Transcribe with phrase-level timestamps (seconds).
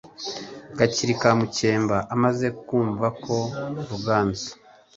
[0.77, 3.35] Gakeri ka Mukemba amaze kumva ko
[3.89, 4.49] Ruganzu